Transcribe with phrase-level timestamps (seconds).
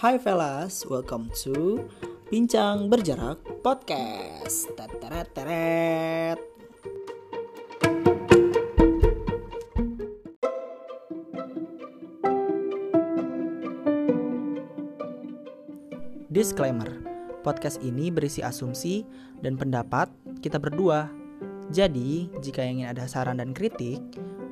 [0.00, 1.84] Hai fellas, welcome to
[2.32, 4.72] Bincang Berjarak Podcast.
[4.72, 6.40] Teret teret.
[16.32, 16.88] Disclaimer,
[17.44, 19.04] podcast ini berisi asumsi
[19.44, 20.08] dan pendapat
[20.40, 21.12] kita berdua.
[21.68, 24.00] Jadi, jika ingin ada saran dan kritik,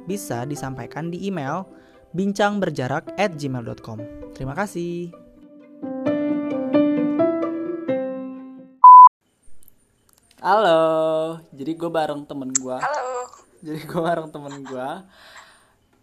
[0.05, 1.65] bisa disampaikan di email
[2.12, 4.05] bincangberjarak at gmail.com.
[4.37, 5.27] Terima kasih.
[10.38, 10.80] Halo,
[11.51, 12.77] jadi gue bareng temen gue.
[12.77, 13.27] Halo,
[13.59, 14.88] Jadi gue bareng temen gue.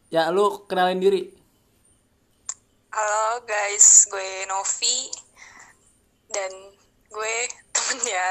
[0.09, 1.31] Ya, lu kenalin diri.
[2.91, 5.11] halo guys, gue Novi
[6.29, 6.51] dan
[7.05, 7.35] gue
[7.69, 8.27] temennya.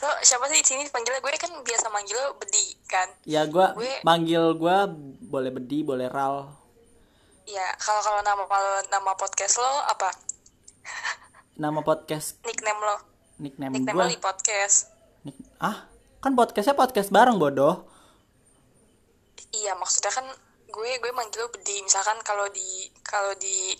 [0.00, 3.06] Lo siapa sih di sini panggilnya gue kan biasa manggil lo Bedi kan?
[3.22, 4.76] Ya, gue Gue- manggil gue
[5.24, 6.50] boleh Bedi, boleh Ral.
[7.46, 10.10] Ya kalau kalau nama kalau nama podcast lo apa?
[11.54, 12.96] Nama podcast Nickname lo?
[13.38, 14.02] nickname, Nickname gue.
[14.02, 14.97] lo di podcast?
[15.58, 15.86] Ah,
[16.22, 17.86] kan podcastnya podcast bareng bodoh.
[19.54, 20.26] Iya maksudnya kan
[20.68, 21.82] gue gue manggil lo Bedi.
[21.82, 23.74] Misalkan kalau di kalau di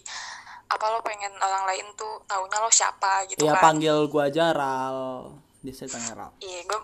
[0.69, 3.73] apa lo pengen orang lain tuh taunya lo siapa gitu Ya kan?
[3.73, 5.33] panggil gue aja Ral.
[5.63, 6.31] Dia panggil Ral.
[6.43, 6.81] Iya, gue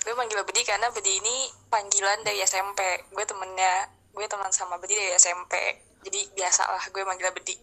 [0.00, 2.80] gue manggil lo Bedi karena Bedi ini panggilan dari SMP.
[3.12, 5.54] Gue temennya, gue teman sama Bedi dari SMP.
[6.00, 7.56] Jadi biasa lah gue manggil Bedi.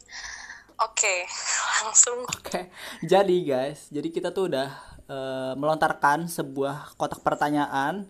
[0.78, 1.25] Oke,
[1.81, 2.22] langsung.
[2.23, 2.70] Oke,
[3.02, 8.08] jadi guys, jadi kita tuh udah eh, melontarkan sebuah kotak pertanyaan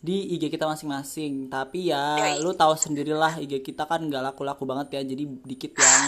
[0.00, 1.52] di IG kita masing-masing.
[1.52, 2.44] Tapi ya, Yoi.
[2.44, 5.02] lu tahu sendirilah IG kita kan nggak laku-laku banget ya.
[5.04, 6.02] Jadi dikit yang,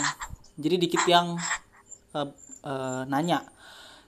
[0.56, 1.27] jadi dikit yang
[2.16, 2.28] eh,
[2.64, 3.44] eh, nanya.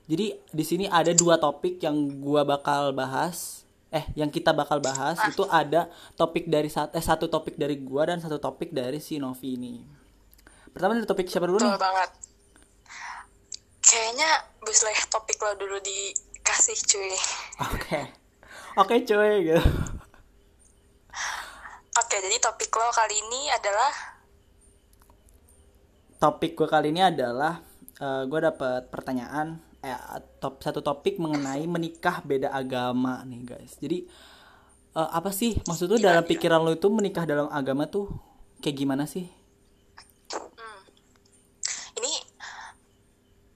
[0.05, 3.65] Jadi di sini ada dua topik yang gua bakal bahas.
[3.95, 5.87] Eh, yang kita bakal bahas itu ada
[6.19, 9.75] topik dari satu, eh, satu topik dari gua dan satu topik dari si Novi ini.
[10.75, 11.71] Pertama dari topik siapa dulu nih?
[11.71, 12.11] Betul banget.
[13.95, 17.15] Kayaknya boleh topik lo dulu dikasih cuy.
[17.71, 18.01] Oke.
[18.75, 19.63] Oke cuy gitu.
[21.95, 24.15] Oke, jadi topik lo kali ini adalah
[26.25, 27.61] Topik gue kali ini adalah
[28.01, 29.93] gue dapet pertanyaan eh
[30.41, 33.77] top satu topik mengenai menikah beda agama nih guys.
[33.77, 34.09] Jadi
[34.97, 38.09] eh, apa sih maksud lu dalam pikiran lu itu menikah dalam agama tuh
[38.65, 39.29] kayak gimana sih?
[42.01, 42.13] ini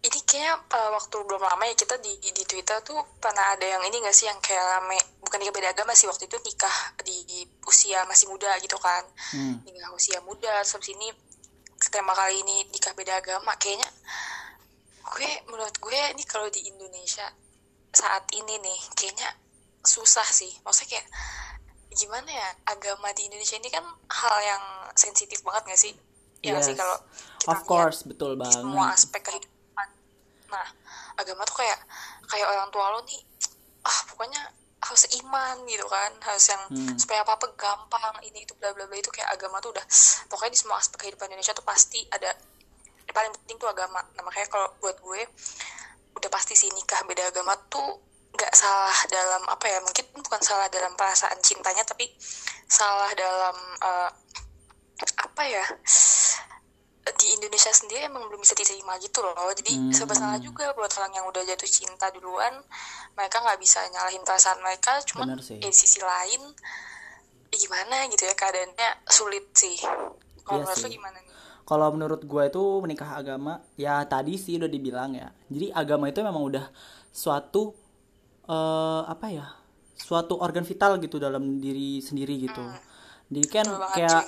[0.05, 3.83] ini kayaknya uh, waktu belum lama ya kita di di Twitter tuh pernah ada yang
[3.83, 7.27] ini gak sih yang kayak rame bukan nikah beda agama sih waktu itu nikah di,
[7.27, 9.03] di usia masih muda gitu kan
[9.35, 9.59] Hmm.
[9.67, 11.11] nikah usia muda terus ini
[11.91, 13.91] tema kali ini nikah beda agama kayaknya
[15.09, 17.27] gue menurut gue ini kalau di Indonesia
[17.91, 19.29] saat ini nih kayaknya
[19.83, 21.07] susah sih maksudnya kayak
[21.91, 24.63] gimana ya agama di Indonesia ini kan hal yang
[24.95, 25.95] sensitif banget gak sih
[26.39, 26.79] ya nggak sih Yes.
[26.79, 26.97] kalau
[27.39, 28.95] kita Of lihat course, betul di semua banget.
[28.95, 29.58] aspek kehidupan.
[30.49, 30.67] Nah,
[31.21, 31.79] agama tuh kayak
[32.29, 33.21] kayak orang tua lo nih,
[33.85, 34.41] ah pokoknya
[34.79, 36.95] harus iman gitu kan, harus yang Hmm.
[36.95, 39.85] supaya apa apa gampang ini itu bla bla bla itu kayak agama tuh udah
[40.31, 42.31] pokoknya di semua aspek kehidupan Indonesia tuh pasti ada
[43.09, 44.01] yang paling penting tuh agama.
[44.15, 45.21] Nah makanya kalau buat gue
[46.19, 48.07] udah pasti sih nikah beda agama tuh
[48.39, 52.07] nggak salah dalam apa ya mungkin bukan salah dalam perasaan cintanya tapi
[52.69, 54.11] salah dalam eh,
[54.99, 55.65] apa ya
[57.17, 59.93] di Indonesia sendiri emang belum bisa diterima gitu loh jadi Hmm.
[59.95, 62.55] serba salah juga buat orang yang udah jatuh cinta duluan
[63.17, 66.43] mereka nggak bisa nyalahin perasaan mereka cuman eh, di sisi lain
[67.49, 69.77] ya gimana gitu ya keadaannya sulit sih
[70.45, 71.37] kalau Iya menurut gimana nih
[71.69, 75.29] Kalau menurut gue itu menikah agama ya tadi sih udah dibilang ya.
[75.53, 76.65] Jadi agama itu memang udah
[77.13, 77.77] suatu
[78.49, 79.47] eh apa ya?
[79.99, 82.65] Suatu organ vital gitu dalam diri sendiri gitu.
[83.29, 83.77] Jadi kan Hmm.
[83.77, 84.25] Betul banget, kayak.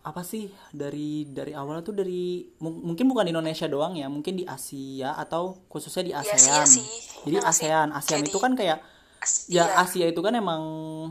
[0.00, 4.32] Apa sih dari dari awal tuh dari mung- mungkin bukan di Indonesia doang ya, mungkin
[4.34, 6.40] di Asia atau khususnya di Di ASEAN.
[6.40, 6.86] Asia sih.
[7.22, 7.50] Jadi Ya sih?
[7.68, 8.78] ASEAN, ASEAN Kayak itu kan kayak
[9.20, 9.76] As- ya iya.
[9.76, 10.62] Asia itu kan emang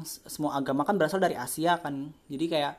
[0.03, 2.73] semua agama kan berasal dari Asia kan jadi kayak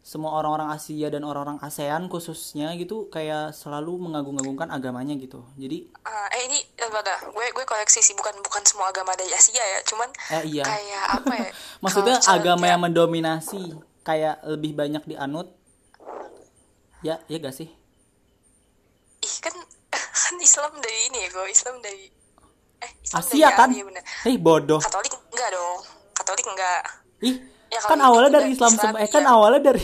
[0.00, 6.28] semua orang-orang Asia dan orang-orang ASEAN khususnya gitu kayak selalu mengagung-agungkan agamanya gitu jadi Ah,
[6.30, 9.80] eh ini eh, bentar, gue gue koreksi sih bukan bukan semua agama dari Asia ya
[9.84, 11.48] cuman eh iya kayak apa ya
[11.84, 15.52] maksudnya agama yang mendominasi kayak lebih banyak dianut.
[17.00, 17.68] Ya ya gak sih?
[19.20, 19.54] Ih kan
[20.24, 22.04] kan Islam dari ini ya gue Islam dari
[22.80, 24.02] eh Islam Asia dari kan bener.
[24.26, 24.80] eh bodoh.
[24.80, 25.78] Katolik enggak dong.
[26.16, 26.82] Katolik enggak.
[27.24, 27.36] Ih
[27.70, 29.30] Ya, kan awalnya dari Islam Islam, semua eh kan iya.
[29.30, 29.78] awalnya dari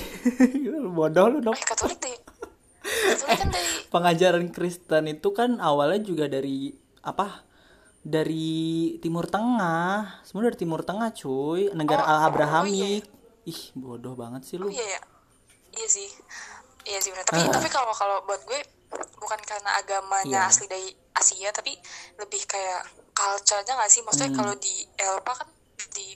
[0.98, 1.54] bodoh lu dong.
[1.54, 2.18] Eh Katolik dari
[2.82, 6.74] Katolik kan dari pengajaran Kristen itu kan awalnya juga dari
[7.06, 7.46] apa?
[8.02, 10.22] Dari Timur Tengah.
[10.26, 11.70] Semua dari Timur Tengah cuy.
[11.78, 13.06] Negara Oh, Abrahamik
[13.46, 14.66] ih bodoh banget sih lu.
[14.66, 14.82] Oh iya.
[14.84, 15.00] Ya
[15.74, 16.08] iya sih.
[16.82, 18.60] Iya sih benar tapi tapi kalau kalau buat gue
[19.16, 20.48] bukan karena agamanya Iya.
[20.48, 21.74] asli dari Asia tapi
[22.16, 22.82] lebih kayak
[23.12, 24.00] culture-nya nggak sih?
[24.00, 24.38] Maksudnya Hmm.
[24.38, 25.48] kalau di Eropa kan
[25.90, 26.14] di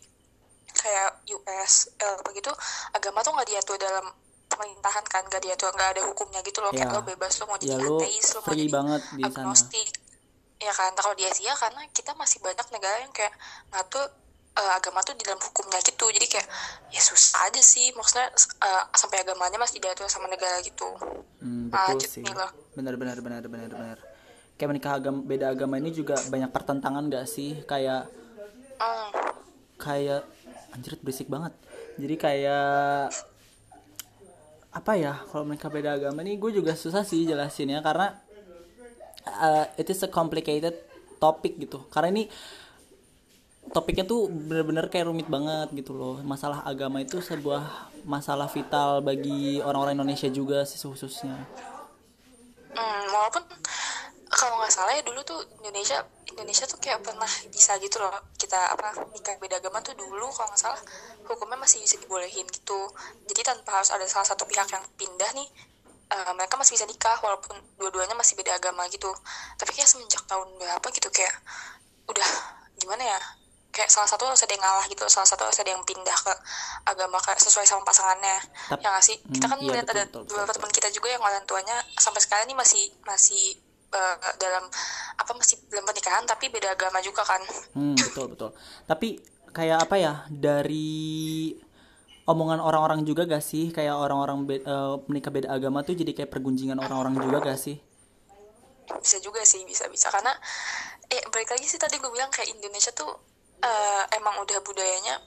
[0.72, 2.52] kayak US Eropa gitu
[2.92, 4.06] agama tuh nggak diatur dalam
[4.46, 5.22] pemerintahan kan?
[5.24, 6.70] Nggak diatur nggak ada hukumnya gitu loh.
[6.70, 6.96] Kayak Iya.
[6.96, 9.34] lo bebas lo mau jadi lu ateis lo mau jadi banget di sana.
[9.42, 9.88] agnostik.
[10.60, 10.92] Ya kan?
[10.92, 13.34] Kalau di Asia karena kita masih banyak negara yang kayak
[13.70, 14.06] ngatur
[14.60, 16.04] eh, agama tuh di dalam hukumnya gitu.
[16.12, 16.48] Jadi kayak
[16.92, 17.90] ya susah aja sih.
[17.96, 20.88] Maksudnya eh, sampai agamanya masih diatur sama negara gitu.
[21.40, 22.24] Hmm, betul Lanjut sih.
[22.76, 23.98] Benar benar benar benar benar.
[24.60, 27.64] Kayak menikah agama beda agama ini juga banyak pertentangan gak sih?
[27.64, 28.12] Kayak
[28.80, 29.12] Hmm,
[29.76, 30.24] kayak
[30.72, 31.52] anjir berisik banget.
[32.00, 33.12] Jadi kayak
[34.72, 35.20] apa ya?
[35.28, 37.84] Kalau mereka beda agama ini gue juga susah sih jelasinnya.
[37.84, 38.16] Karena
[39.28, 40.80] uh, it is a complicated
[41.20, 41.84] topic gitu.
[41.92, 42.24] Karena ini
[43.68, 46.18] topiknya tuh bener-bener kayak rumit banget gitu loh.
[46.24, 51.36] Masalah agama itu sebuah masalah vital bagi orang-orang Indonesia juga sih khususnya.
[52.74, 53.44] Hmm, walaupun
[54.30, 58.14] kalau nggak salah ya dulu tuh Indonesia Indonesia tuh kayak pernah bisa gitu loh.
[58.34, 60.80] Kita apa nikah beda agama tuh dulu kalau nggak salah
[61.28, 62.80] hukumnya masih bisa dibolehin gitu.
[63.30, 65.48] Jadi tanpa harus ada salah satu pihak yang pindah nih
[66.10, 69.14] eh, mereka masih bisa nikah walaupun dua-duanya masih beda agama gitu.
[69.60, 71.34] Tapi kayak semenjak tahun berapa gitu kayak
[72.10, 72.30] udah
[72.80, 73.20] gimana ya
[73.70, 76.32] kayak salah satu harus ada yang ngalah gitu salah satu harus ada yang pindah ke
[76.84, 79.16] agama kayak sesuai sama pasangannya Tapi- ya nggak sih?
[79.16, 81.44] Kita Hmm, kan iya, melihat betul, ada betul, betul, beberapa teman kita juga yang orang
[81.46, 83.44] tuanya sampai sekarang ini masih masih
[83.90, 84.64] eh, dalam
[85.16, 87.42] apa masih belum pernikahan tapi beda agama juga kan.
[87.72, 88.50] Hmm, betul betul.
[88.86, 89.18] Tapi
[89.50, 91.50] kayak apa ya dari
[92.22, 93.70] omongan orang-orang juga gak sih?
[93.70, 97.78] Kayak orang-orang be- eh, menikah beda agama tuh jadi kayak pergunjingan orang-orang juga gak sih?
[98.90, 100.10] bisa juga sih bisa bisa.
[100.10, 100.34] Karena
[101.06, 103.10] eh balik lagi sih tadi gue bilang kayak Indonesia tuh
[103.60, 105.20] eh, emang udah budayanya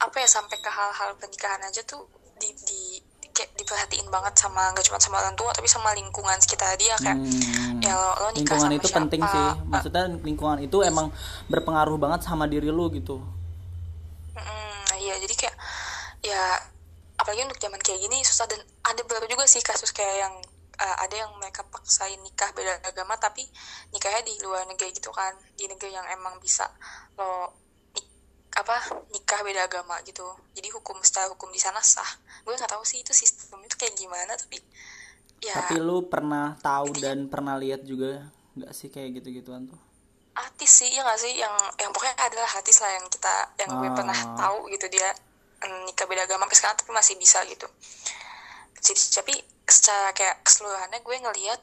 [0.00, 2.08] apa ya sampai ke hal-hal pernikahan aja tuh
[2.40, 2.80] di di
[3.30, 7.18] kayak diperhatiin banget sama nggak cuma sama orang tua tapi sama lingkungan sekitar dia kayak
[7.20, 9.46] Hmm, ya lo, lo nikah lingkungan sama itu siapa penting sih.
[9.70, 11.06] Maksudnya lingkungan itu emang
[11.48, 13.22] berpengaruh banget sama diri lu gitu.
[14.36, 15.56] Mm, iya jadi kayak
[16.20, 16.42] ya
[17.16, 20.34] apalagi untuk zaman kayak gini susah dan ada beberapa juga sih kasus kayak yang
[20.80, 23.44] uh, ada yang mereka paksain nikah beda agama tapi
[23.90, 26.66] nikahnya di luar negeri gitu kan di negeri yang emang bisa
[27.14, 27.52] lo
[27.92, 28.10] nik-
[28.52, 28.76] apa
[29.08, 32.08] nikah beda agama gitu jadi hukum secara hukum di sana sah
[32.40, 34.58] gue nggak tahu sih itu sistem itu kayak gimana tapi
[35.40, 39.78] ya Tapi lu pernah tahu dan pernah lihat juga nggak sih kayak gitu-gituan tuh?
[40.30, 43.88] artis sih ya nggak sih yang yang pokoknya adalah artis lah yang kita yang gue
[43.88, 43.92] Ah.
[43.92, 45.10] pernah tahu gitu dia
[45.60, 47.66] mm, nikah beda agama sampai sekarang tapi masih bisa gitu
[48.80, 49.34] jadi tapi
[49.70, 51.60] secara kayak keseluruhannya gue ngelihat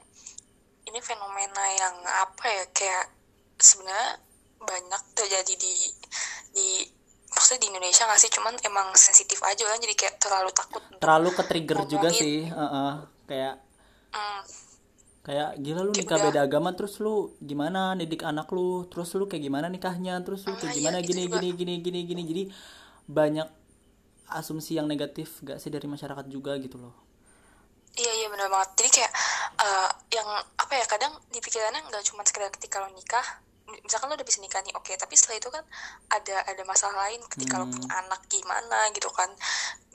[0.88, 3.06] ini fenomena yang apa ya kayak
[3.60, 4.24] sebenarnya
[4.64, 5.74] banyak terjadi di
[6.56, 6.68] di
[7.28, 8.32] maksudnya di Indonesia nggak sih?
[8.32, 12.48] Cuman emang sensitif aja kan jadi kayak terlalu takut Terlalu ke trigger juga sih.
[12.48, 12.92] Heeh.
[13.28, 13.56] Kayak
[14.16, 14.42] mm,
[15.28, 18.88] kayak gila lu Kayak nikah beda agama terus lu gimana didik anak lu?
[18.88, 20.24] Terus lu kayak gimana nikahnya?
[20.24, 20.98] Terus lu kayak Ah, iya, gimana?
[21.04, 21.38] gitu gini juga.
[21.44, 22.22] gini gini gini gini.
[22.24, 22.44] Jadi
[23.08, 23.48] banyak
[24.28, 27.07] asumsi yang negatif gak sih dari masyarakat juga gitu loh
[27.98, 28.70] Iya iya benar banget.
[28.78, 29.12] Jadi kayak
[29.58, 33.26] eh, yang apa ya kadang di pikirannya nggak cuma sekedar ketika lo nikah,
[33.82, 34.94] misalkan lo udah bisa nikah nih, oke.
[34.94, 35.64] Tapi setelah itu kan
[36.14, 37.74] ada ada masalah lain ketika lo Hmm.
[37.74, 39.30] punya anak gimana gitu kan.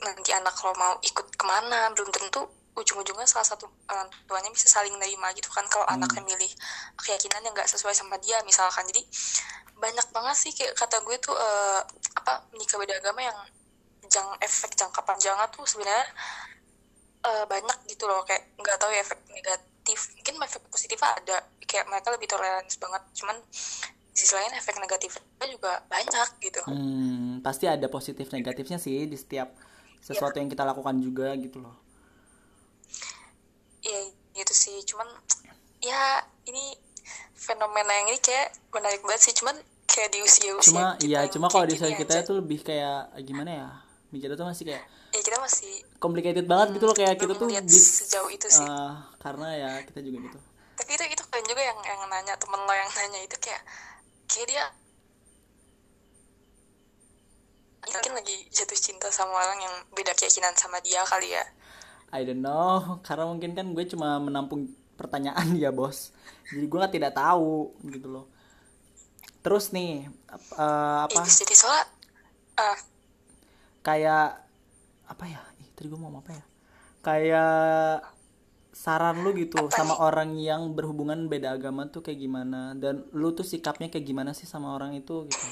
[0.03, 4.65] Nanti anak lo mau ikut ke mana belum tentu ujung-ujungnya salah satu orang tuanya bisa
[4.65, 6.01] saling nerima gitu kan kalau Hmm.
[6.01, 6.51] anaknya milih
[6.99, 9.05] keyakinan yang nggak sesuai sama dia misalkan jadi
[9.77, 11.79] banyak banget sih kayak kata gue tuh eh,
[12.17, 13.37] apa menikah beda agama yang
[14.09, 16.01] jang efek jangka panjangnya tuh sebenarnya
[17.23, 21.85] eh, banyak gitu loh kayak nggak tahu ya efek negatif mungkin efek positifnya ada kayak
[21.89, 23.37] mereka lebih toleransi banget cuman
[24.13, 26.61] sisi lain efek negatifnya juga banyak gitu.
[26.69, 29.57] Hmm, pasti ada positif negatifnya sih di setiap
[30.05, 31.73] sesuatu yang kita lakukan juga gitu loh.
[33.81, 35.05] Ya gitu sih cuman
[35.81, 36.73] ya ini
[37.37, 39.53] fenomena yang ini kayak menarik banget sih cuman
[39.85, 43.13] kayak di usia usia cuma iya cuma kalau di usia kita itu itu lebih kayak
[43.21, 43.69] gimana ya
[44.09, 45.73] mikirnya tuh masih kayak ya kita masih
[46.03, 48.67] complicated banget gitu loh kayak kita tuh bis sejauh itu sih.
[48.67, 48.93] eh,
[49.23, 50.39] karena ya kita juga gitu.
[50.75, 53.63] Tapi itu itu keren juga yang yang nanya temen lo yang nanya itu kayak
[54.27, 54.65] kayak dia
[57.83, 61.43] mungkin lagi jatuh cinta sama orang yang beda keyakinan sama dia kali ya.
[62.11, 64.67] I don't know karena mungkin kan gue cuma menampung
[64.99, 66.11] pertanyaan ya bos.
[66.51, 68.25] Jadi gue kan tidak tahu gitu loh.
[69.39, 70.11] Terus nih
[70.59, 71.19] eh, apa?
[71.23, 71.85] Eh, jadi soalnya
[72.59, 72.77] ah
[73.83, 74.43] kayak
[75.09, 75.41] apa ya
[75.73, 76.43] tadi gue mau apa ya?
[77.03, 78.07] Kayak
[78.73, 82.73] saran lu gitu Apa sama orang yang berhubungan beda agama tuh kayak gimana?
[82.73, 85.47] Dan lu tuh sikapnya kayak gimana sih sama orang itu gitu?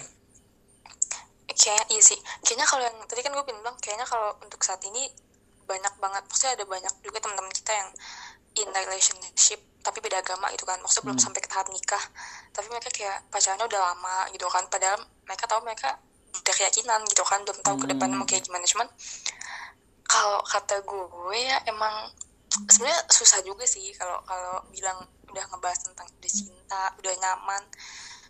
[1.52, 2.18] Kayaknya iya sih.
[2.42, 5.06] Kayaknya kalau yang tadi kan gue bilang kayaknya kalau untuk saat ini
[5.70, 7.90] banyak banget maksudnya ada banyak juga teman-teman kita yang
[8.60, 10.82] in relationship tapi beda agama itu kan.
[10.82, 12.02] Maksudnya belum sampai ke tahap nikah.
[12.54, 14.66] Tapi mereka kayak pacarannya udah lama gitu kan.
[14.70, 15.90] Padahal mereka tahu mereka
[16.42, 17.42] udah keyakinan gitu kan.
[17.46, 18.66] Belum tahu ke depannya mau kayak gimana.
[18.66, 18.88] Cuman
[20.12, 22.12] kalau kata gue ya emang
[22.68, 25.00] sebenarnya susah juga sih kalau kalau bilang
[25.32, 27.64] udah ngebahas tentang udah cinta udah nyaman.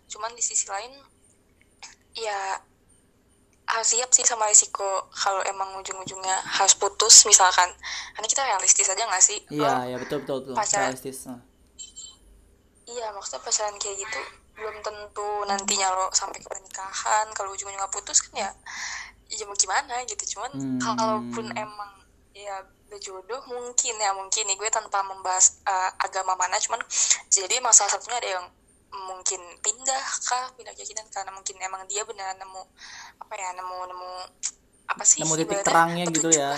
[0.06, 0.94] Cuman di sisi lain
[2.14, 2.62] ya
[3.66, 7.26] harus siap sih sama risiko kalau emang ujung-ujungnya harus putus.
[7.26, 7.66] Misalkan
[8.14, 9.38] karena kita realistis aja nggak sih?
[9.50, 10.54] Iya Lo ya betul betul betul.
[10.54, 11.26] pacaran- realistis
[12.92, 14.20] iya maksudnya pacaran kayak gitu
[14.52, 17.26] belum tentu nantinya lo sampai ke pernikahan.
[17.34, 18.50] Kalau ujung-ujungnya putus kan ya
[19.32, 20.78] ya mau gimana gitu cuman Hmm.
[20.78, 21.92] kalaupun emang
[22.32, 26.80] ya berjodoh mungkin ya mungkin nih gue tanpa membahas uh, agama mana cuman
[27.28, 28.46] jadi emang salah satunya ada yang
[28.92, 32.62] mungkin pindah kah pindah keyakinan karena mungkin emang dia benar nemu
[33.16, 34.10] apa ya nemu nemu
[34.92, 36.52] apa sih nemu titik terangnya gitu ya.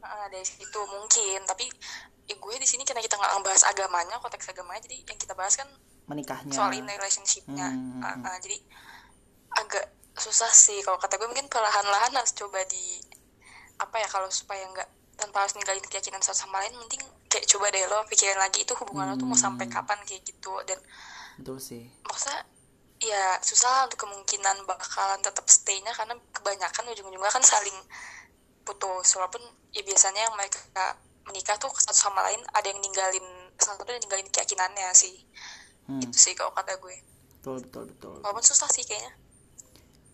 [0.00, 1.68] Heeh, dari situ mungkin tapi
[2.24, 5.60] ya gue di sini karena kita nggak ngebahas agamanya konteks agamanya jadi yang kita bahas
[5.60, 5.68] kan
[6.08, 8.24] menikahnya soal in relationshipnya Hmm, hmm.
[8.24, 8.56] ah, jadi
[9.56, 9.84] agak
[10.16, 10.80] susah sih.
[10.80, 13.00] Kalau kata gue mungkin perlahan-lahan harus coba di
[13.76, 17.68] apa ya kalau supaya nggak tanpa harus ninggalin keyakinan satu sama lain mending kayak coba
[17.68, 19.74] deh lo pikirin lagi itu hubungan lo tuh mau sampai Hmm.
[19.76, 20.52] kapan kayak gitu.
[20.64, 20.80] Dan
[21.40, 21.84] betul sih.
[22.04, 22.44] maksudnya
[22.96, 27.76] ya susah untuk kemungkinan bakalan tetap stay-nya karena kebanyakan ujung-ujungnya kan saling
[28.64, 29.12] putus.
[29.16, 29.40] Walaupun
[29.72, 30.96] ya biasanya yang mereka
[31.28, 33.24] menikah tuh satu sama lain ada yang ninggalin
[33.60, 35.24] satu yang ninggalin keyakinannya sih.
[35.86, 36.96] Hmm, itu sih kalau kata gue.
[37.40, 38.16] Betul betul betul.
[38.24, 39.12] Walaupun susah sih kayaknya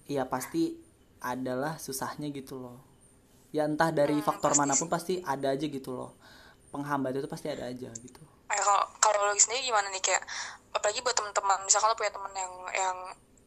[0.08, 0.78] iya pasti
[1.22, 2.78] adalah susahnya gitu loh.
[3.52, 6.10] Ya entah dari Hmm, faktor pasti mana pun pasti ada aja gitu loh.
[6.72, 8.22] Penghambat itu pasti ada aja gitu.
[8.50, 10.02] Eh, kalau kalau lo sendiri gimana nih?
[10.02, 10.22] Kayak
[10.72, 11.58] apalagi buat teman-teman.
[11.64, 12.96] Misalkan lo punya teman yang yang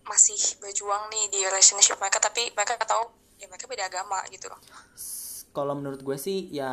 [0.05, 3.09] masih berjuang nih di relationship mereka tapi mereka tahu
[3.41, 4.45] ya mereka beda agama gitu
[4.93, 6.69] S- kalau menurut gue sih ya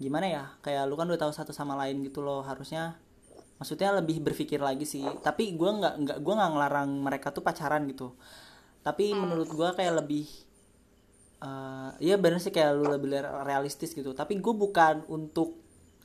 [0.00, 0.44] gimana ya?
[0.64, 2.40] Kayak lu kan udah tahu satu sama lain gitu loh.
[2.42, 2.96] Harusnya
[3.60, 5.04] maksudnya lebih berpikir lagi sih.
[5.22, 8.16] Tapi gue nggak nggak gue nggak ngelarang mereka tuh pacaran gitu
[8.80, 10.26] tapi menurut gue kayak lebih
[11.40, 14.12] eh ya bener sih kayak lu lebih realistis gitu.
[14.12, 15.56] Tapi gue bukan untuk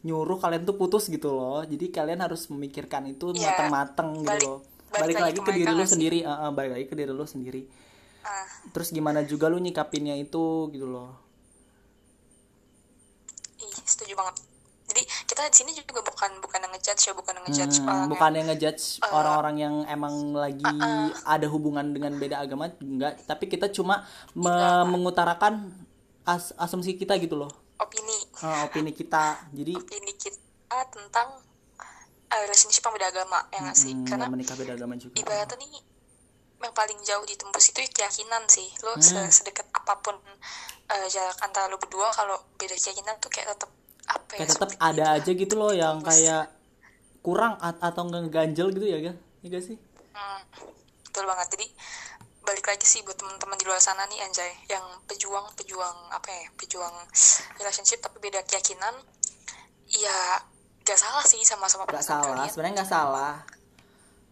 [0.08, 1.64] nyuruh kalian tuh putus gitu loh.
[1.64, 4.60] Jadi kalian harus memikirkan itu Iya, matang-matang gitu loh.
[4.96, 7.28] balik balik, lagi ke ke diri lu sendiri eh, eh, balik lagi ke diri lu
[7.28, 7.68] sendiri.
[8.24, 8.48] Ah.
[8.72, 11.20] Terus gimana juga lu nyikapinnya itu gitu loh.
[13.60, 14.55] Ih setuju banget
[15.36, 18.24] kita di sini juga bukan bukan yang ngejudge ya bukan yang ngejudge Hmm, orang bukan
[18.24, 21.12] yang- yang ngejudge orang-orang yang emang lagi uh.
[21.28, 23.20] ada hubungan dengan beda agama enggak.
[23.22, 24.48] Tapi kita cuma me-
[24.88, 25.76] mengutarakan
[26.24, 27.52] as- asumsi kita gitu loh.
[27.76, 28.16] Opini.
[28.40, 29.36] Eh, opini kita.
[29.52, 30.48] Jadi opini kita
[30.88, 31.44] tentang
[32.26, 33.92] eh, relationship yang beda agama ya nggak sih?
[33.92, 35.14] Hmm, karena yang menikah beda agama juga.
[35.16, 35.84] ibaratnya nih
[36.58, 38.72] yang paling jauh ditembus itu keyakinan sih.
[38.82, 39.04] Lo Hmm.
[39.04, 40.16] se- sedekat apa pun
[40.86, 43.68] eh, jarak antara lo berdua kalau beda keyakinan tuh kayak tetap
[44.06, 46.52] apa ya kayak tetap ada aja gitu loh yang kayak
[47.26, 49.78] kurang at- atau enggak ganjel gitu ya kan ya gak sih?
[50.14, 50.42] Hmm,
[51.06, 51.48] betul banget.
[51.58, 51.68] Jadi
[52.46, 54.54] balik lagi sih buat teman-teman di luar sana nih anjay.
[54.70, 56.94] Yang pejuang pejuang apa ya pejuang
[57.58, 58.94] relationship tapi beda keyakinan
[59.90, 60.42] ya
[60.86, 63.36] gak salah sih sama-sama pasangan salah sebenarnya nggak salah.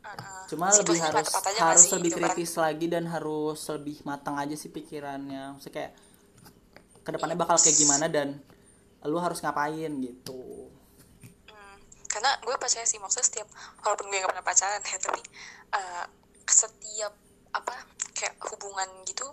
[0.03, 0.41] Heeh.
[0.51, 2.35] cuma lebih harus harus lebih gitu kan?
[2.35, 5.57] kritis lagi dan harus lebih matang aja sih pikirannya.
[5.57, 5.91] Maksudnya kayak
[7.03, 8.37] ke depannya bakal kayak gimana dan
[9.03, 10.71] lu harus ngapain gitu.
[11.45, 13.47] Hmm, karena gue percaya sih maksudnya setiap
[13.79, 15.21] walaupun gue gak pernah pacaran ya tapi
[15.73, 16.05] eh,
[16.43, 17.13] setiap
[17.51, 17.75] apa
[18.11, 19.25] kayak hubungan gitu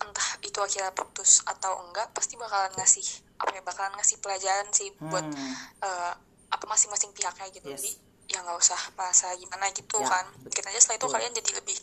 [0.00, 3.04] entah itu akhirnya putus atau enggak pasti bakalan ngasih
[3.36, 5.52] apa ya bakalan ngasih pelajaran sih buat Hmm.
[5.80, 6.12] eh,
[6.50, 7.68] apa masing-masing pihaknya gitu.
[7.68, 7.78] Yes.
[7.78, 7.92] jadi
[8.30, 10.24] ya nggak usah merasa gimana gitu Ya, kan.
[10.38, 11.78] mungkin aja setelah itu kalian jadi lebih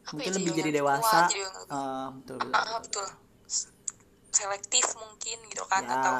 [0.00, 1.02] apa mungkin ya, lebih jadi dewasa.
[1.02, 3.08] kuat, jadi betul betul, Ah, betul
[4.30, 6.14] selektif mungkin gitu kan ya atau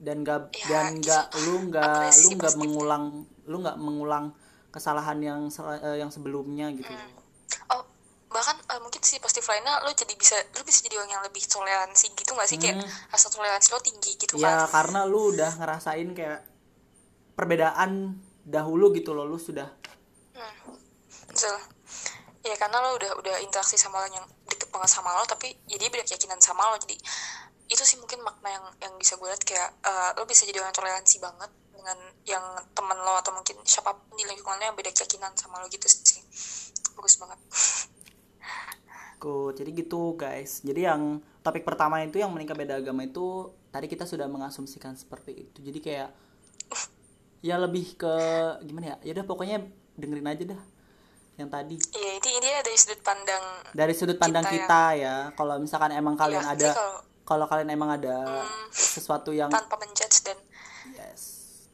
[0.00, 2.60] dan gak Ya, dan gak lu nggak apresiasi lu nggak positif.
[2.62, 3.04] mengulang
[3.44, 4.24] lu nggak mengulang
[4.70, 5.40] kesalahan yang
[5.82, 6.88] eh, yang sebelumnya gitu.
[7.68, 7.82] Oh
[8.30, 11.42] bahkan eh, mungkin si positif lainnya lo jadi bisa lo bisa jadi orang yang lebih
[11.44, 12.56] toleransi gitu gak sih?
[12.56, 12.88] Kayak Hmm.
[13.10, 14.70] rasa toleransi lo tinggi gitu ya kan.
[14.70, 16.40] karena lu udah ngerasain kayak
[17.34, 19.68] perbedaan dahulu gitu loh lu sudah.
[20.32, 20.76] Hmm,
[21.26, 21.56] betul.
[22.40, 25.76] Ya karena lo udah udah interaksi sama orang yang deket banget sama lo tapi ya
[25.76, 26.96] dia beda keyakinan sama lo jadi
[27.80, 30.76] itu sih mungkin makna yang yang bisa gue lihat kayak eh, lo bisa jadi orang
[30.76, 31.96] toleransi banget dengan
[32.28, 32.44] yang
[32.76, 35.88] teman lo atau mungkin siapa pun di lingkungan lo yang beda keyakinan sama lo gitu
[35.88, 36.20] sih
[36.92, 37.40] bagus banget
[39.20, 40.64] Ku, jadi gitu guys.
[40.64, 45.44] Jadi yang topik pertama itu yang menikah beda agama itu tadi kita sudah mengasumsikan seperti
[45.44, 45.60] itu.
[45.60, 46.08] Jadi kayak
[47.44, 48.16] ya lebih ke
[48.64, 49.12] gimana ya?
[49.12, 49.60] Ya udah pokoknya
[50.00, 50.60] dengerin aja dah
[51.36, 53.44] yang tadi Iya, ini dia dari sudut pandang
[53.76, 55.16] dari sudut pandang Kita kita, ya.
[55.36, 58.42] Kalau misalkan emang kalian Iya, ada kalau- kalau kalian emang ada
[58.74, 60.38] sesuatu yang tanpa menjudge dan
[60.98, 61.22] yes.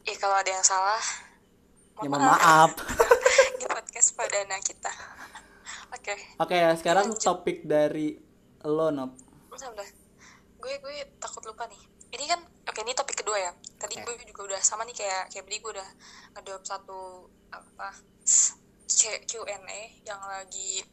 [0.05, 1.01] Ya kalau ada yang salah
[1.97, 2.71] ya mohon mohon maaf.
[3.57, 4.93] di podcast perdana kita.
[5.97, 6.13] Oke.
[6.37, 7.25] Oke ya sekarang Lanjut.
[7.25, 8.13] topik dari
[8.61, 9.27] lo Nop
[10.67, 11.81] gue gue takut lupa nih.
[12.11, 13.51] Ini kan oke ini topik kedua ya.
[13.79, 15.89] Tadi gue juga udah sama nih kayak kayak beli gue udah
[16.35, 17.95] ngedrop satu apa
[19.27, 20.83] Q&A yang lagi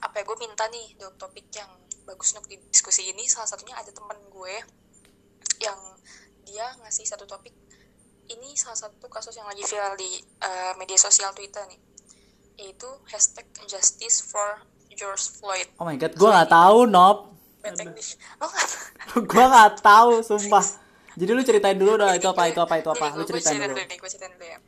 [0.00, 1.68] apa ya gue minta nih drop topik yang
[2.06, 4.56] bagus untuk di diskusi ini salah satunya ada temen gue
[5.60, 5.78] yang
[6.46, 7.52] dia ngasih satu topik.
[8.26, 11.80] Ini salah satu kasus yang lagi viral di eh, media sosial Twitter nih
[12.56, 14.64] yaitu hashtag justice for
[14.96, 15.68] George Floyd.
[15.76, 16.78] Oh my god gue nggak tahu
[18.46, 20.64] nggak gue nggak tahu sumpah.
[21.16, 23.06] Jadi lu ceritain dulu dah itu apa itu apa itu apa.
[23.12, 23.74] Jadi lu ceritain dulu.
[23.76, 24.58] nih, gue ceritain dulu ya.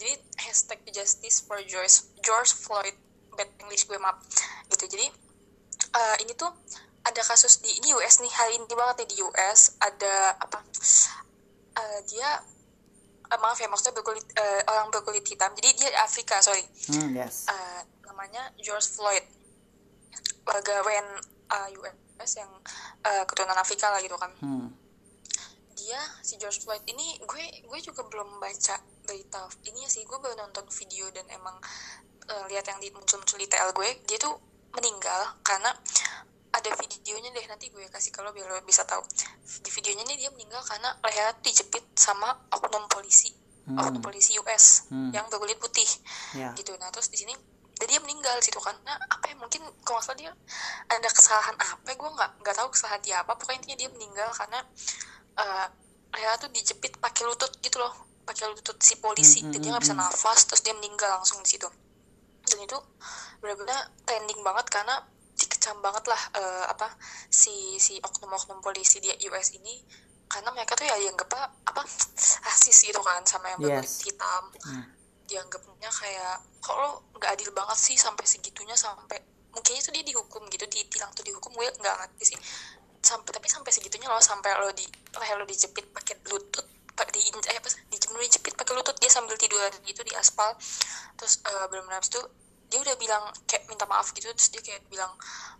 [0.00, 0.12] Jadi
[0.48, 2.96] hashtag justice for George George Floyd
[3.36, 4.20] bad English gue maaf.
[4.72, 4.84] Gitu.
[4.88, 5.06] Jadi
[5.94, 6.50] eh, ini tuh
[7.00, 10.58] ada kasus di ini US nih hari ini banget nih di US ada apa
[11.80, 12.28] eh, dia
[13.30, 16.62] eh, maaf ya maksudnya berkulit eh, orang berkulit hitam jadi dia di Afrika sorry.
[16.92, 17.48] Hmm, yes.
[17.48, 19.24] Eh, namanya George Floyd
[20.44, 22.50] warga WNA US yang
[23.06, 24.32] eh, keturunan Afrika lah gitu kan.
[24.40, 24.68] Hmm.
[25.80, 28.76] dia si George Floyd ini gue gue juga belum baca
[29.08, 31.56] berita ini ya sih gue baru nonton video dan emang
[32.28, 34.36] eh, lihat yang di muncul-muncul di TL gue dia tuh
[34.76, 35.70] meninggal karena
[36.50, 39.02] ada videonya deh nanti gue kasih kalau biar lo bisa tahu.
[39.62, 43.30] Di videonya nih dia meninggal karena lehernya dijepit sama oknum polisi
[43.70, 45.14] oknum polisi US Hmm.
[45.14, 45.86] yang berkulit putih
[46.34, 46.50] ya.
[46.58, 46.74] gitu.
[46.82, 47.34] Nah terus di sini
[47.78, 50.32] dan dia meninggal situ karena apa ya mungkin kalau nggak salah dia
[50.90, 53.32] ada kesalahan apa gue nggak nggak tahu kesalahan dia apa.
[53.38, 54.58] Pokoknya intinya dia meninggal karena
[55.38, 55.66] eh
[56.10, 57.94] lehernya tuh dijepit pakai lutut gitu loh
[58.26, 59.46] pakai lutut si polisi.
[59.46, 61.70] Hmm, dan dia hmm, nggak bisa nafas terus dia meninggal langsung di situ
[62.50, 62.78] dan itu
[63.38, 64.94] benar-benar trending banget karena
[65.38, 66.92] dikecam banget lah eh, apa
[67.32, 69.80] si si oknum-oknum polisi di US ini
[70.30, 71.82] karena mereka tuh ya dianggap apa, apa
[72.46, 74.06] rasis gitu kan sama yang berkulit Yes.
[74.06, 74.84] hitam Hmm.
[75.26, 79.18] dianggapnya kayak kok lo nggak adil banget sih sampai segitunya sampai
[79.50, 82.38] mungkin itu dia dihukum gitu ditilang tuh dihukum gue nggak ngerti sih
[83.00, 84.86] sampai tapi sampai segitunya lo sampai lo di
[85.16, 86.66] leher lo dijepit pakai lutut
[87.08, 90.52] di eh apa dijemur dijepit pakai lutut dia sambil tiduran gitu di aspal
[91.16, 92.20] terus eh, belum habis itu
[92.70, 95.10] dia udah bilang kayak minta maaf gitu terus dia kayak bilang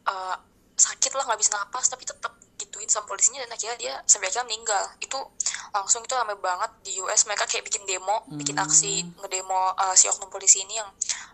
[0.06, 0.36] eh,
[0.80, 4.48] sakit lah nggak bisa napas tapi tetap gituin sama polisinya dan akhirnya dia sampai akhirnya
[4.48, 4.84] meninggal.
[5.00, 5.18] Itu
[5.72, 10.08] langsung itu ramai banget di US mereka kayak bikin demo bikin aksi ngedemo uh, si
[10.12, 10.88] oknum polisi ini yang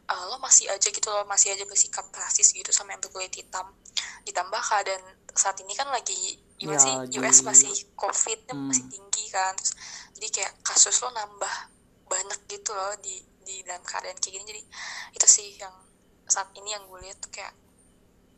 [0.06, 3.66] uh, lo masih aja gitu lo masih aja bersikap rasis gitu sama yang berkulit hitam.
[4.22, 5.02] Ditambah keadaan
[5.34, 7.68] saat ini kan lagi Ya, US sih di- US masih
[8.00, 8.72] covid Hmm.
[8.72, 9.76] masih tinggi kan Terus,
[10.16, 11.54] jadi kayak kasus lo nambah
[12.08, 14.62] banyak gitu loh di di dalam keadaan kayak gini jadi
[15.14, 15.72] itu sih yang
[16.26, 17.54] saat ini yang gue lihat tuh kayak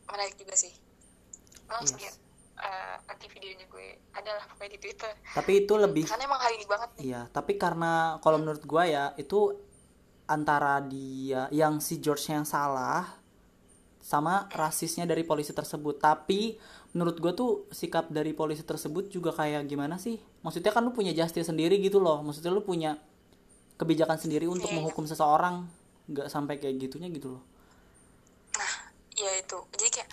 [0.06, 0.72] menarik juga sih
[1.66, 1.96] lo Yes.
[1.96, 2.16] lihat
[2.58, 6.66] eh, nanti videonya gue adalah pokoknya di Twitter tapi itu lebih karena emang hari ini
[6.66, 9.56] banget nih Iya, tapi karena kalau menurut gua ya itu
[10.24, 13.16] antara dia yang si George yang salah
[13.98, 16.00] sama rasisnya dari polisi tersebut.
[16.00, 16.56] Tapi
[16.92, 20.16] menurut gua tuh sikap dari polisi tersebut juga kayak gimana sih?
[20.40, 22.20] Maksudnya kan lu punya justice sendiri gitu loh.
[22.20, 22.96] Maksudnya lu punya
[23.78, 24.78] kebijakan sendiri untuk Iya, iya.
[24.82, 25.64] menghukum seseorang,
[26.06, 27.42] nggak sampai kayak gitunya gitu loh.
[28.50, 28.72] nah
[29.14, 30.10] ya itu jadi kayak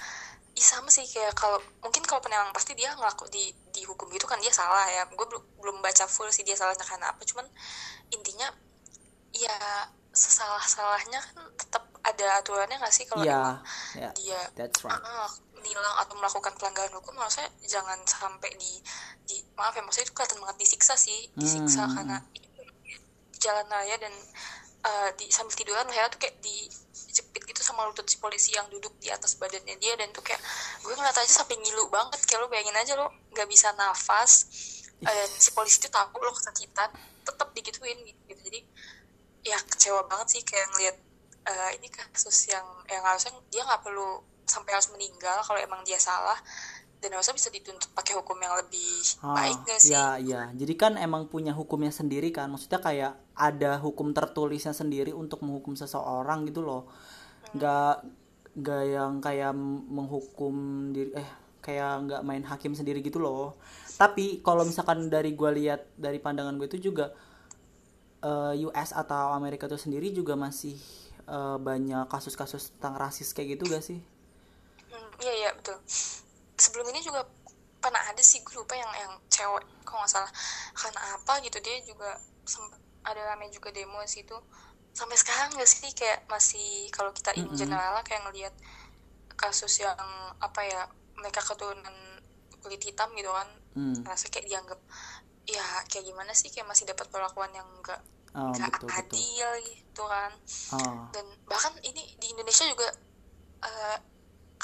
[0.56, 4.50] sama sih kayak kalau mungkin kalau penelang pasti dia ngelaku di dihukum gitu kan dia
[4.50, 7.44] salah ya gue belum belum baca full sih dia salahnya karena apa cuman
[8.10, 8.48] intinya
[9.32, 9.56] ya
[10.12, 13.58] sesalah salahnya kan tetap ada aturannya nggak sih kalau Iya, emang
[13.96, 14.10] ya.
[14.14, 14.96] dia That's right.
[14.96, 15.28] ah,
[15.60, 18.78] nilang atau melakukan pelanggaran hukum maksudnya jangan sampai di,
[19.26, 21.94] di maaf ya maksudnya itu kelihatan banget disiksa sih disiksa Hmm.
[21.94, 22.18] karena
[23.46, 24.14] jalan raya dan
[24.86, 28.98] eh, di sambil tiduran ya tuh kayak dijepit gitu sama lutut si polisi yang duduk
[28.98, 30.42] di atas badannya dia dan tuh kayak
[30.82, 34.50] gue ngeliat aja sampai ngilu banget kayak lo bayangin aja lo nggak bisa nafas
[35.06, 36.90] dan si polisi itu tahu lo kesakitan
[37.26, 38.34] tetap digituin gitu.
[38.34, 38.60] Jadi
[39.46, 40.98] ya kecewa banget sih kayak ngeliat
[41.46, 45.98] eh, ini kasus yang yang harusnya dia nggak perlu sampai harus meninggal kalau emang dia
[45.98, 46.38] salah
[47.06, 50.42] dan harusnya bisa dituntut pakai hukum yang lebih Ah, baik gak sih Ya, ya.
[50.58, 52.50] Jadi kan emang punya hukumnya sendiri kan.
[52.50, 56.90] Maksudnya kayak ada hukum tertulisnya sendiri untuk menghukum seseorang gitu loh.
[57.54, 57.96] Nggak
[58.58, 59.54] nggak yang kayak
[59.92, 60.56] menghukum
[60.96, 61.30] diri eh
[61.62, 63.54] kayak nggak main hakim sendiri gitu loh.
[64.02, 67.14] Tapi kalau misalkan dari gua lihat dari pandangan gue itu juga
[68.24, 70.76] eh, US atau Amerika itu sendiri juga masih
[71.30, 74.00] eh, banyak kasus-kasus tentang rasis kayak gitu gak sih?
[74.92, 75.78] Hmm, iya iya betul
[76.56, 77.24] sebelum ini juga
[77.78, 80.32] pernah ada sih gue lupa yang yang cewek kok nggak salah
[80.74, 82.18] karena apa gitu dia juga
[83.06, 84.34] ada rame juga demo di situ
[84.92, 88.56] sampai sekarang nggak sih kayak masih kalau kita in general lah kayak ngelihat
[89.36, 89.94] kasus yang
[90.40, 91.94] apa ya mereka keturunan
[92.60, 94.08] kulit hitam gitu kan Hmm.
[94.08, 94.80] rasa kayak dianggap
[95.44, 95.60] ya
[95.92, 98.00] kayak gimana sih kayak masih dapat perlakuan yang enggak
[98.32, 98.88] Oh, betul betul.
[98.88, 100.32] adil gitu kan
[100.72, 101.12] Oh.
[101.12, 102.88] dan bahkan ini di Indonesia juga
[103.62, 103.98] eh,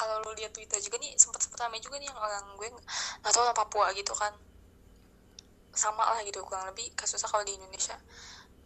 [0.02, 2.68] kalau lu lihat Twitter juga nih sempat sempat ramai juga nih yang orang gue
[3.22, 4.34] nggak tahu orang Papua gitu kan.
[5.72, 7.94] Sama lah gitu kurang lebih kasusnya kalau di Indonesia.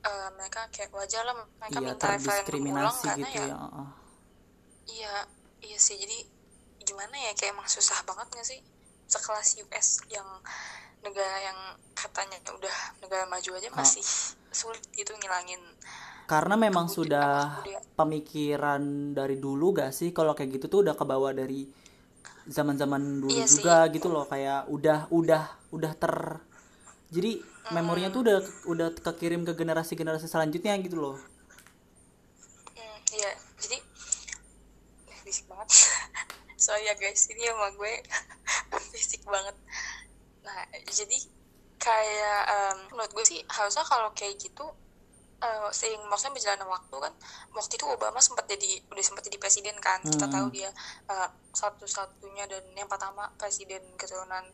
[0.01, 3.47] Eh, mereka kayak wajar lah mereka Iya minta referendum ulang terdiskriminasi karena gitu ya?
[3.53, 3.57] ya.
[3.61, 3.91] oh.
[4.89, 5.15] iya
[5.61, 6.01] iya sih.
[6.01, 6.19] Jadi
[6.89, 8.61] gimana ya kayak emang susah banget gak sih?
[9.07, 10.27] Sekelas US yang
[11.05, 11.59] negara yang
[11.95, 14.03] katanya udah negara maju aja masih
[14.51, 15.61] sulit gitu ngilangin
[16.27, 17.63] Karena memang sudah
[17.95, 18.83] pemikiran
[19.15, 21.65] dari dulu gak sih kalau kayak gitu tuh udah kebawa dari
[22.47, 23.63] zaman-zaman dulu Iya sih.
[23.63, 25.43] juga gitu loh kayak udah udah
[25.75, 26.15] udah ter
[27.11, 27.39] jadi
[27.71, 31.17] memorinya tuh udah udah kekirim ke generasi-generasi selanjutnya gitu loh.
[32.75, 33.79] Hmm, iya, jadi
[35.11, 35.71] eh, fisik banget.
[36.63, 37.93] Sorry ya guys, ini sama gue
[38.95, 39.55] fisik banget.
[40.43, 41.19] Nah, jadi
[41.79, 44.67] kayak em, menurut gue sih harusnya kalau kayak gitu
[45.37, 47.13] eh seiring maksudnya berjalannya waktu kan
[47.53, 50.33] waktu itu Obama sempat jadi udah sempat jadi presiden kan kita Hmm.
[50.33, 50.73] tahu dia
[51.07, 54.45] eh, satu-satunya dan yang pertama presiden keturunan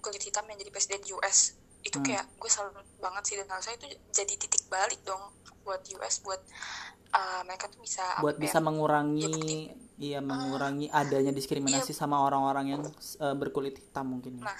[0.00, 2.06] kulit hitam yang jadi presiden US itu Hmm.
[2.06, 5.20] kayak gue salut banget sih dan harusnya itu jadi titik balik dong
[5.62, 6.40] buat US buat
[7.12, 9.58] eh, mereka tuh bisa apa Buat ya, bisa mengurangi ya, bukti.
[10.00, 12.82] iya mengurangi adanya diskriminasi sama orang-orang yang
[13.20, 14.40] eh, berkulit hitam mungkin.
[14.40, 14.48] ya.
[14.48, 14.58] Nah,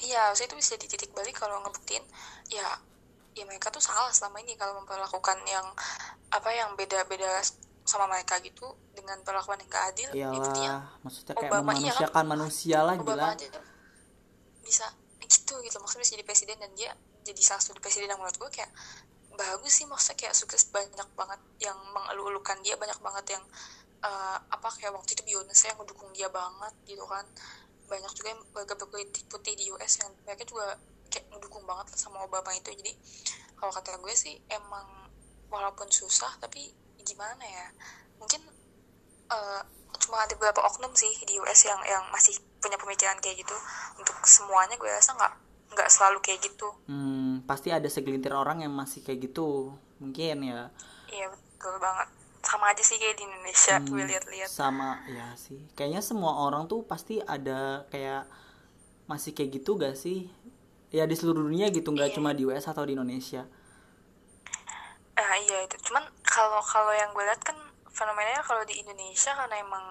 [0.00, 2.04] iya, harusnya itu bisa jadi titik balik kalau ngebuktiin
[2.50, 2.76] ya
[3.34, 5.66] ya mereka tuh salah selama ini kalau memperlakukan yang
[6.30, 7.42] apa yang beda-beda
[7.86, 10.08] sama mereka gitu dengan perlakuan yang gak adil.
[10.14, 12.06] Ya Iyalah, maksudnya kayak Obama, iya kan?
[12.06, 13.14] memanusiakan manusia lah gila.
[13.14, 13.48] Obama aja
[14.70, 14.86] bisa
[15.26, 16.90] gitu gitu maksudnya bisa jadi presiden dan dia
[17.26, 18.70] jadi salah satu presiden yang menurut gue kayak
[19.34, 23.44] bagus sih maksudnya kayak sukses banyak banget yang mengeluh-elukan dia banyak banget yang
[24.06, 27.26] eh, apa kayak waktu itu Beyonce yang mendukung dia banget gitu kan
[27.90, 30.78] banyak juga yang warga berkulit putih di US yang mereka juga
[31.10, 32.70] kayak mendukung banget sama Obama itu.
[32.70, 32.94] Jadi
[33.54, 34.86] kalau kata gue sih emang
[35.46, 36.70] walaupun susah tapi
[37.00, 37.66] gimana ya?
[38.16, 38.40] Mungkin
[39.28, 39.62] eh,
[40.00, 43.56] cuma ada beberapa oknum sih di US yang yang masih punya pemikiran kayak gitu.
[43.96, 45.32] Untuk semuanya gue rasa nggak
[45.70, 46.66] nggak selalu kayak gitu.
[46.86, 49.74] Hmm, pasti ada segelintir orang yang masih kayak gitu.
[49.98, 50.70] Mungkin ya.
[51.10, 52.08] iya betul banget.
[52.40, 54.48] Sama aja sih kayak di Indonesia Hmm, gue lihat-lihat.
[54.48, 55.60] sama ya sih.
[55.76, 58.24] Kayaknya semua orang tuh pasti ada kayak
[59.04, 60.30] masih kayak gitu gak sih
[60.90, 62.16] ya di seluruh dunia gitu nggak Iya.
[62.18, 63.46] cuma di US atau di Indonesia
[65.14, 67.54] ah iya itu cuman kalau kalau yang gue lihat kan
[67.90, 69.84] fenomenanya kalau di Indonesia karena emang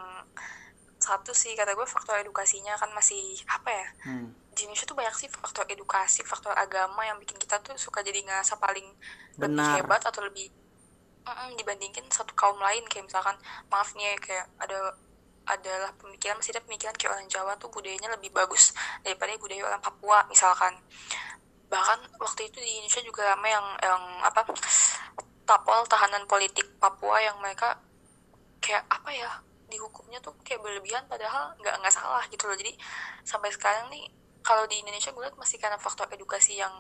[0.99, 4.27] satu sih kata gue faktor edukasinya kan masih apa ya hmm.
[4.51, 8.19] di Indonesia tuh banyak sih faktor edukasi, faktor agama yang bikin kita tuh suka jadi
[8.19, 8.83] ngerasa paling
[9.39, 9.79] lebih Benar.
[9.79, 10.51] hebat atau lebih
[11.23, 13.39] mm, dibandingin satu kaum lain kayak misalkan
[13.71, 14.99] maaf nih ya, kayak ada
[15.49, 19.81] adalah pemikiran masih ada pemikiran kayak orang Jawa tuh budayanya lebih bagus daripada budaya orang
[19.81, 20.77] Papua misalkan.
[21.69, 24.45] Bahkan waktu itu di Indonesia juga ramai yang yang apa
[25.49, 27.81] tapol tahanan politik Papua yang mereka
[28.61, 29.29] kayak apa ya
[29.69, 32.57] dihukumnya tuh kayak berlebihan padahal nggak nggak salah gitu loh.
[32.57, 32.77] Jadi
[33.25, 34.05] sampai sekarang nih
[34.45, 36.73] kalau di Indonesia gue lihat masih karena faktor edukasi yang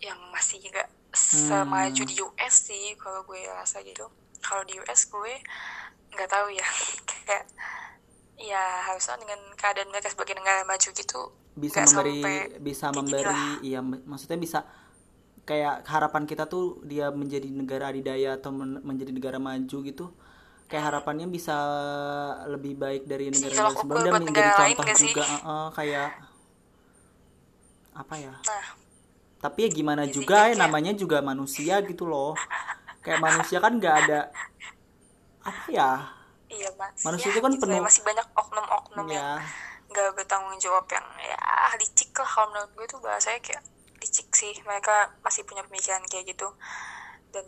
[0.00, 4.08] yang masih nggak semaju di US sih kalau gue rasa gitu.
[4.44, 5.34] Kalau di US gue
[6.12, 6.66] nggak tahu ya
[7.08, 7.44] kayak
[8.34, 11.20] ya harusnya dengan keadaan mereka sebagai negara maju gitu
[11.54, 12.18] bisa memberi
[12.58, 14.58] bisa memberi iya maksudnya bisa
[15.44, 20.10] kayak harapan kita tuh dia menjadi negara adidaya atau men- menjadi negara maju gitu
[20.66, 21.54] kayak harapannya bisa
[22.48, 26.08] lebih baik dari negara tolak sebelumnya dan menjadi contoh juga uh, uh, kayak
[27.94, 28.34] apa ya?
[28.34, 28.66] Nah.
[29.38, 32.34] Tapi ya gimana Iya juga ya kayak- namanya juga manusia gitu loh.
[33.04, 34.20] Kayak manusia kan nggak ada
[35.48, 35.90] apa ya
[36.54, 37.02] iya mas.
[37.02, 39.42] Manusia ya, itu kan gitu ya, penuh- masih banyak oknum-oknum yang ya
[39.84, 41.38] nggak bertanggung jawab yang ya
[41.76, 42.26] licik lah.
[42.26, 43.62] Kalau menurut gue tuh bahasanya kayak
[43.98, 44.54] licik sih.
[44.60, 46.48] Mereka masih punya pemikiran kayak gitu.
[47.28, 47.46] Dan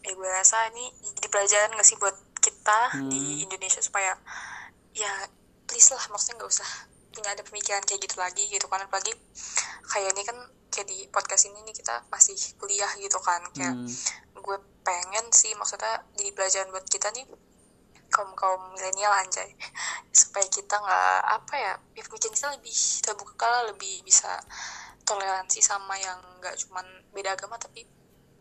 [0.00, 3.08] ya gue rasa ini jadi pelajaran gak sih buat kita Hmm.
[3.08, 4.12] di Indonesia supaya
[4.92, 5.08] ya
[5.64, 6.70] please lah maksudnya nggak usah
[7.08, 8.80] punya ada pemikiran kayak gitu lagi gitu kan.
[8.80, 9.16] Apalagi
[9.86, 10.36] kayak ini kan
[10.68, 13.40] kayak di podcast ini nih kita masih kuliah gitu kan.
[13.50, 13.88] Kayak Hmm.
[14.36, 17.24] gue pengen sih maksudnya jadi pelajaran buat kita nih
[18.14, 19.50] kaum kaum milenial anjay.
[20.14, 24.30] Supaya kita nggak apa ya pemikiran kita lebih terbuka lah lebih bisa
[25.02, 27.82] toleransi sama yang nggak cuman beda agama tapi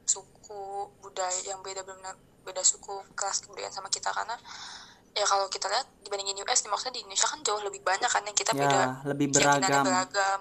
[0.06, 0.62] suku
[1.02, 4.14] budaya yang beda benar beda suku kelas kebudayaan sama kita.
[4.14, 4.38] Karena
[5.18, 8.22] ya kalau kita lihat dibandingin US nih maksudnya di Indonesia kan jauh lebih banyak kan
[8.22, 9.84] yang kita Ya, beda lebih beragam.
[9.86, 10.40] beragam.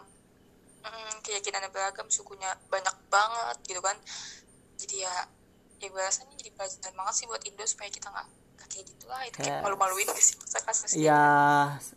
[0.82, 3.94] Mm, keyakinannya beragam sukunya banyak banget gitu kan.
[4.76, 5.14] Jadi ya
[5.78, 8.28] ya gue rasa ini jadi pelajaran banget sih buat Indo supaya kita nggak
[8.72, 9.04] kayak gitu.
[9.06, 10.34] Lah itu kayak Kayak- malu-maluin sih?
[10.40, 11.22] Masa kasusnya ya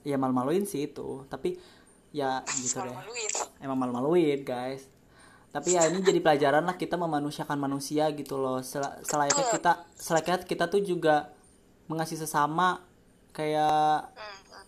[0.04, 1.24] ya malu-maluin sih itu.
[1.26, 1.56] Tapi
[2.12, 2.92] ya gitu deh.
[3.60, 4.84] Emang malu-maluin guys.
[5.50, 8.60] Tapi ya ini jadi pelajaran lah kita memanusiakan manusia gitu loh.
[8.60, 9.00] Sel-
[9.56, 11.32] kita selayaknya kita tuh juga
[11.88, 12.84] mengasihi sesama
[13.32, 14.12] kayak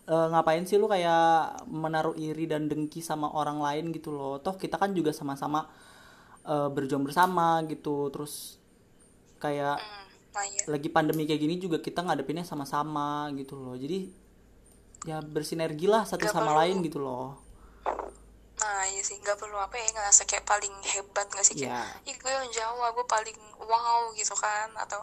[0.08, 4.40] eh, ngapain sih lu kayak menaruh iri dan dengki sama orang lain gitu loh.
[4.40, 5.68] Toh kita kan juga sama-sama
[6.48, 8.08] eh, berjuang bersama gitu.
[8.08, 8.56] Terus
[9.36, 10.07] kayak Hmm,
[10.44, 10.62] iya.
[10.66, 13.74] Lagi pandemi kayak gini juga kita ngadepinnya sama-sama gitu loh.
[13.74, 14.10] Jadi
[15.02, 16.60] ya bersinergi lah satu Gak sama perlu.
[16.60, 17.38] lain gitu loh.
[18.58, 21.54] Nah iya sih nggak perlu apa ya ngerasa kayak paling hebat nggak sih?
[21.54, 22.10] Kayak Iya.
[22.10, 24.74] ih gue yang Jawa gue paling wow gitu kan?
[24.74, 24.98] Atau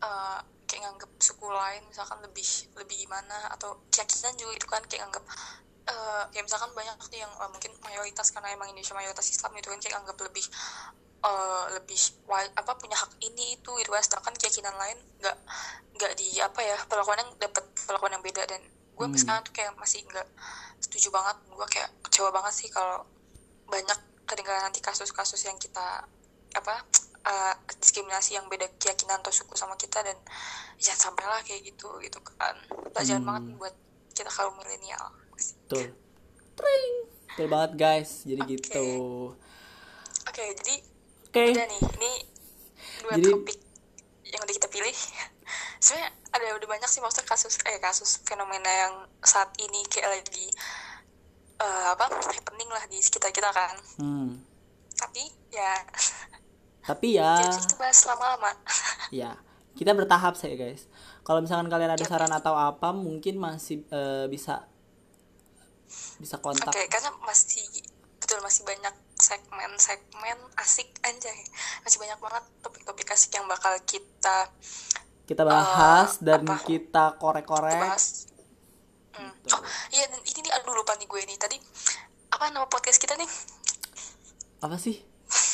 [0.00, 3.52] eh, kayak nganggep suku lain misalkan lebih lebih gimana?
[3.52, 5.24] Atau keyakinan juga itu kan kayak nganggep
[5.86, 9.68] eh, kayak misalkan banyak nih yang eh, mungkin mayoritas karena emang Indonesia mayoritas Islam itu
[9.68, 10.44] kan kayak anggap lebih
[11.20, 12.00] eh, lebih
[12.56, 13.90] apa punya hak ini itu gitu.
[13.90, 15.36] Kan sedangkan keyakinan lain nggak
[15.96, 18.42] nggak di apa ya perlakuan yang dapat perlakuan yang beda.
[18.44, 18.62] Dan
[18.96, 19.16] gue Hmm.
[19.16, 20.28] sekarang tuh kayak masih nggak
[20.78, 21.36] setuju banget.
[21.48, 23.04] Gue kayak kecewa banget sih kalau
[23.66, 26.04] banyak kedengaran nanti kasus-kasus yang kita
[26.50, 26.74] apa
[27.20, 30.00] eh, diskriminasi yang beda keyakinan atau suku sama kita.
[30.00, 30.16] Dan
[30.80, 32.56] ya sampailah kayak gitu gitu kan.
[32.96, 33.28] Pelajaran Hmm.
[33.28, 33.74] banget buat
[34.10, 35.12] kita kaum milenial.
[35.36, 35.92] Betul.
[36.58, 36.94] Tring.
[37.30, 38.24] betul banget guys.
[38.24, 38.52] Jadi Oke.
[38.56, 38.86] gitu
[40.20, 40.74] oke jadi
[41.30, 41.44] oke.
[41.54, 42.12] Udah nih ini
[43.00, 43.58] dua Jadi- topik
[44.26, 44.96] yang udah kita pilih.
[45.82, 50.46] Sebenarnya ada udah banyak sih maksudnya kasus eh kasus fenomena yang saat ini kayak lagi
[51.56, 53.78] eh, apa happening lah di sekitar kita kan.
[53.96, 54.42] Hmm.
[54.92, 55.80] tapi ya
[56.90, 57.40] tapi ya.
[57.40, 58.52] Jadi kita bahas lama-lama.
[59.10, 59.34] Ya
[59.74, 60.86] kita bertahap saya guys.
[61.24, 62.10] Kalau misalkan kalian ada Oke.
[62.10, 64.68] saran atau apa mungkin masih eh, bisa
[66.20, 66.70] bisa kontak.
[66.70, 67.64] Oke, karena masih
[68.20, 71.40] betul masih banyak segmen-segmen asik anjay.
[71.80, 74.48] Masih banyak banget topik-topik asik yang bakal kita
[75.24, 76.58] kita bahas Eh, dan apa?
[76.64, 78.26] kita korek-korek bahas.
[79.12, 79.30] Hmm.
[79.52, 81.56] Oh, iya dan ini nih aduh lupa nih gue nih tadi
[82.30, 83.28] apa nama podcast kita nih?
[84.60, 84.96] apa sih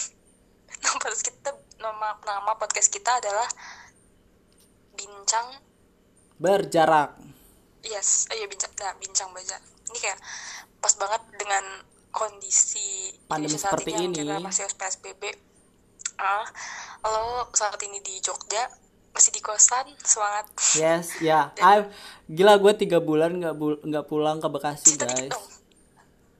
[0.82, 3.46] Nama podcast kita nama nama podcast kita adalah
[4.92, 5.60] Bincang
[6.36, 7.16] berjarak
[7.80, 9.56] Yes, oh iya bincang, nah, bincang baca.
[9.86, 10.18] Ini kayak
[10.76, 11.64] pas banget dengan
[12.16, 14.16] kondisi Pandemi Indonesia saat seperti yang ini.
[14.16, 15.22] kita masih PSBB.
[16.16, 16.48] Ah,
[17.04, 18.72] lo saat ini di Jogja
[19.12, 20.48] masih di kosan, semangat.
[20.74, 21.84] yes ya I
[22.26, 25.46] gila gue tiga bulan nggak bul- nggak pulang ke Bekasi Cerita dikit guys dong,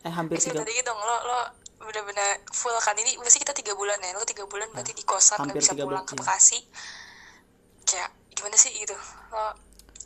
[0.03, 0.99] eh hampir cerita tiga dikit dong.
[0.99, 1.39] Lo lo
[1.79, 4.13] bener-bener full kan ini masih kita tiga bulan ya.
[4.13, 6.21] Lo tiga bulan berarti di kosan nggak bisa pulang bulan, ke iya.
[6.21, 6.59] Bekasi.
[7.85, 8.97] Kayak gimana sih gitu?
[9.31, 9.45] Lo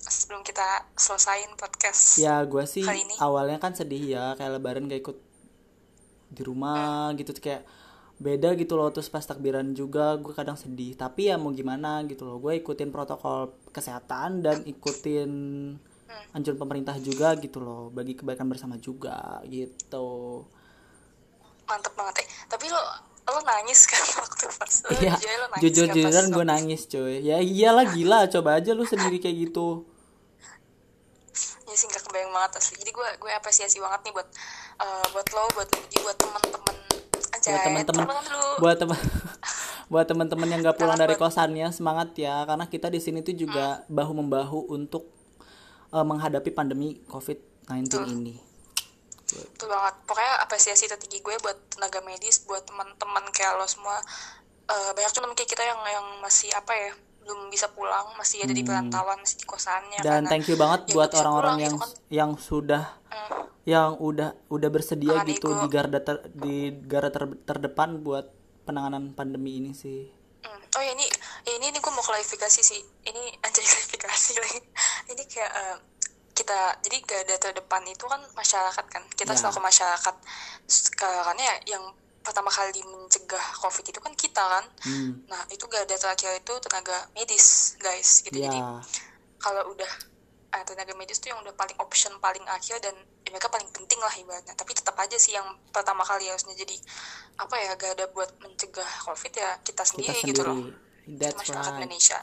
[0.00, 2.18] sebelum kita selesain podcast.
[2.18, 3.14] ya gue sih Kali ini.
[3.18, 5.16] awalnya kan sedih ya kayak lebaran gak ikut
[6.30, 7.62] di rumah gitu tuh kayak
[8.20, 12.28] beda gitu loh terus pas takbiran juga gue kadang sedih tapi ya mau gimana gitu
[12.28, 15.30] loh gue ikutin protokol kesehatan dan ikutin
[16.36, 20.44] anjuran pemerintah juga gitu loh bagi kebaikan bersama juga gitu
[21.70, 22.26] Mantep banget ya.
[22.50, 22.82] Tapi lo
[23.30, 26.44] lo nangis kan waktu pas lo Iya, jujur lo nangis jujur kan pas jujuran gue
[26.44, 27.14] nangis coy.
[27.22, 29.86] Ya iyalah gila, coba aja lu sendiri kayak gitu.
[31.70, 32.74] Ya sih nggak kebayang banget asli.
[32.82, 34.28] Jadi gue gue apresiasi banget nih buat
[34.82, 36.76] eh, buat lo buat Ludi buat teman-teman
[37.30, 38.06] aja Buat teman-teman,
[38.58, 38.98] buat teman,
[39.92, 43.86] buat teman-teman yang gak pulang dari kosannya semangat ya, karena kita di sini tuh juga
[43.86, 45.06] bahu membahu untuk
[45.94, 47.86] eh, menghadapi pandemi COVID-19
[48.18, 48.34] ini.
[49.30, 49.94] betul banget.
[50.10, 54.02] Pokoknya apresiasi tertinggi gue buat tenaga medis buat teman-teman kayak lo semua.
[54.66, 56.92] Eh, banyak teman kayak kita yang yang masih apa ya
[57.30, 60.04] belum bisa pulang masih ada di perantauan masih di kosannya Hmm.
[60.04, 61.90] Dan karena thank you banget ya buat orang-orang pulang yang gitu kan.
[62.10, 63.42] yang sudah Hmm.
[63.64, 65.60] yang udah udah bersedia Tahan gitu ego.
[65.60, 68.26] di garda ter- di garda ter- terdepan buat
[68.62, 70.10] penanganan pandemi ini sih.
[70.40, 70.58] Hmm.
[70.72, 71.06] Oh ya ini,
[71.44, 72.80] ya ini, ini gue mau klarifikasi sih.
[73.00, 74.58] Ini anjay klarifikasi lagi.
[75.06, 75.76] Ini kayak eh,
[76.32, 79.02] kita, jadi garda terdepan itu kan masyarakat kan.
[79.12, 79.38] Kita Ya.
[79.38, 80.14] selaku masyarakat.
[80.64, 81.84] Sekarang ya yang
[82.20, 84.64] pertama kali mencegah COVID itu kan kita kan.
[84.84, 85.24] Hmm.
[85.26, 88.20] Nah itu garda terakhir itu tenaga medis guys.
[88.22, 88.36] Gitu.
[88.40, 88.80] Jadi Ya.
[89.40, 89.88] kalau udah
[90.50, 93.96] eh, tenaga medis tuh yang udah paling option paling akhir dan ya mereka paling penting
[93.98, 94.52] lah ibaratnya.
[94.52, 96.76] Tapi tetap aja sih yang pertama kali harusnya jadi
[97.38, 101.16] apa ya garda buat mencegah COVID ya kita kita sendiri, gitu loh sendiri.
[101.16, 101.80] That's masyarakat right.
[101.82, 102.18] Indonesia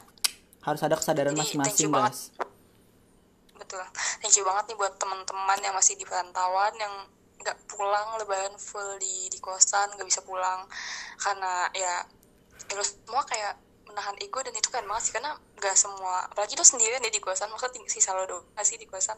[0.58, 2.12] Harus ada kesadaran masing-masing, you banget.
[2.12, 2.22] guys.
[3.58, 3.82] betul
[4.22, 6.94] thank you banget nih buat teman-teman yang masih di perantauan yang
[7.38, 10.66] nggak pulang lebaran full di di kosan nggak bisa pulang
[11.22, 12.02] karena ya
[12.68, 13.56] ya lo semua kayak
[13.88, 17.22] menahan ego dan itu kan banget sih karena nggak semua apalagi lo sendirian ya di
[17.22, 19.16] kosan maksudnya sisa lo doang sih di kosan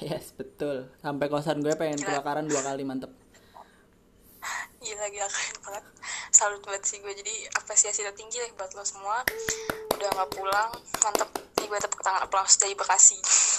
[0.00, 0.88] Yes, betul.
[1.04, 2.24] Sampai kosan gue pengen Gila.
[2.24, 3.12] kebakaran dua kali, mantep.
[4.84, 5.84] gila gila keren banget
[6.32, 9.20] salut buat sih gue jadi apresiasi tertinggi deh buat lo semua
[9.92, 10.70] udah nggak pulang
[11.04, 11.28] mantep
[11.60, 13.20] nih gue tepuk tangan aplaus dari Bekasi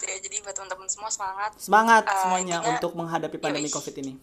[0.00, 0.16] gitu ya.
[0.18, 1.52] Jadi buat teman-teman semua semangat.
[1.54, 3.76] Semangat Uh, semuanya intinya- untuk menghadapi pandemi Yoi.
[3.76, 4.16] covid ini.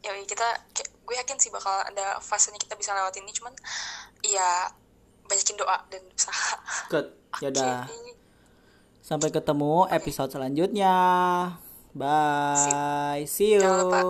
[0.00, 0.48] Ya kita
[0.80, 3.32] gue yakin sih bakal ada fasenya kita bisa lewatin ini.
[3.32, 3.52] Cuman
[4.24, 4.72] ya
[5.24, 6.56] banyakin doa dan usaha.
[6.88, 7.06] Good.
[7.40, 7.84] Ya udah.
[7.84, 8.12] Oke.
[9.02, 10.94] sampai ketemu episode selanjutnya.
[11.92, 13.24] Bye.
[13.24, 13.60] See you.
[13.60, 14.00] Jangan lupa.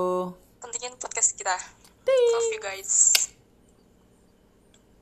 [0.58, 1.54] pentingin podcast kita.
[2.02, 3.14] Love you guys.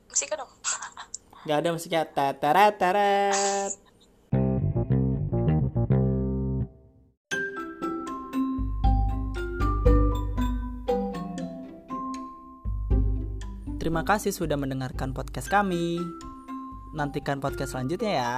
[0.05, 0.49] Musik dong.
[1.49, 2.05] Gak ada musiknya.
[2.05, 3.73] Teteret teret
[13.91, 15.99] Terima kasih sudah mendengarkan podcast kami.
[16.95, 18.35] Nantikan podcast selanjutnya ya.